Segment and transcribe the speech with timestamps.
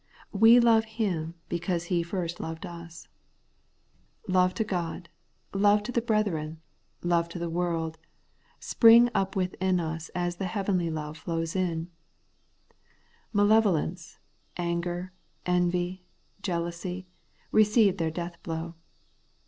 [0.43, 3.07] 'We love Him because He first loved us,'
[4.25, 5.09] The Holy Life of the Justified.
[5.51, 6.61] 197 Love to God, love to the brethren,
[7.03, 7.97] love to the world,
[8.59, 11.91] spring up within ns as the heavenly love flows in.
[13.31, 14.17] Malevolence,
[14.57, 15.13] anger,
[15.45, 16.03] envy,
[16.41, 17.05] jealousy,
[17.51, 18.73] receive their death blow.